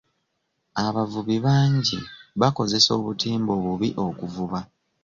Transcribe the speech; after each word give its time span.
Abavubi 0.85 1.37
bangi 1.45 1.97
bakozesa 2.41 2.89
obutimba 2.99 3.51
obubi 3.57 3.89
okuvuba. 4.07 4.59